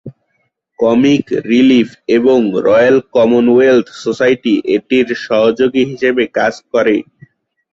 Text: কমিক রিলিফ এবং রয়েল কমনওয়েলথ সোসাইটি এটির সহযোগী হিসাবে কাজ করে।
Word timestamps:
কমিক 0.79 1.25
রিলিফ 1.49 1.89
এবং 2.17 2.37
রয়েল 2.67 2.97
কমনওয়েলথ 3.15 3.87
সোসাইটি 4.03 4.53
এটির 4.75 5.07
সহযোগী 5.25 5.83
হিসাবে 5.91 6.23
কাজ 6.37 6.53
করে। 6.71 6.95